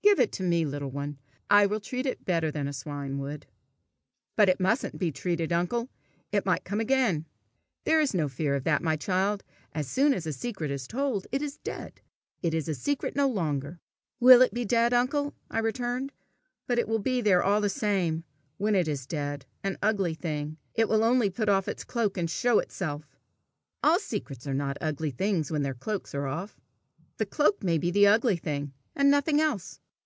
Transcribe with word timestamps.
"Give 0.00 0.20
it 0.20 0.32
to 0.32 0.42
me, 0.42 0.64
little 0.64 0.90
one. 0.90 1.18
I 1.50 1.66
will 1.66 1.80
treat 1.80 2.06
it 2.06 2.24
better 2.24 2.50
than 2.50 2.66
a 2.66 2.72
swine 2.72 3.18
would." 3.18 3.46
"But 4.36 4.48
it 4.48 4.58
mustn't 4.58 4.98
be 4.98 5.12
treated, 5.12 5.52
uncle! 5.52 5.90
It 6.32 6.46
might 6.46 6.64
come 6.64 6.80
again!" 6.80 7.26
"There 7.84 8.00
is 8.00 8.14
no 8.14 8.26
fear 8.26 8.54
of 8.56 8.64
that, 8.64 8.82
my 8.82 8.96
child! 8.96 9.44
As 9.74 9.86
soon 9.86 10.14
as 10.14 10.26
a 10.26 10.32
secret 10.32 10.70
is 10.70 10.88
told, 10.88 11.26
it 11.30 11.42
is 11.42 11.58
dead. 11.58 12.00
It 12.42 12.54
is 12.54 12.68
a 12.68 12.74
secret 12.74 13.16
no 13.16 13.28
longer." 13.28 13.80
"Will 14.18 14.40
it 14.40 14.54
be 14.54 14.64
dead, 14.64 14.94
uncle?" 14.94 15.34
I 15.50 15.58
returned." 15.58 16.10
But 16.68 16.78
it 16.78 16.88
will 16.88 16.98
be 16.98 17.20
there, 17.20 17.42
all 17.42 17.60
the 17.60 17.68
same, 17.68 18.24
when 18.56 18.74
it 18.74 18.88
is 18.88 19.06
dead 19.06 19.44
an 19.62 19.76
ugly 19.82 20.14
thing. 20.14 20.56
It 20.74 20.88
will 20.88 21.04
only 21.04 21.28
put 21.28 21.50
off 21.50 21.68
its 21.68 21.84
cloak, 21.84 22.16
and 22.16 22.30
show 22.30 22.60
itself!" 22.60 23.06
"All 23.84 24.00
secrets 24.00 24.46
are 24.46 24.54
not 24.54 24.78
ugly 24.80 25.10
things 25.10 25.50
when 25.50 25.62
their 25.62 25.74
cloaks 25.74 26.14
are 26.14 26.26
off. 26.26 26.58
The 27.18 27.26
cloak 27.26 27.62
may 27.62 27.76
be 27.76 27.90
the 27.90 28.06
ugly 28.06 28.36
thing, 28.38 28.72
and 28.96 29.10
nothing 29.10 29.38
else." 29.38 29.80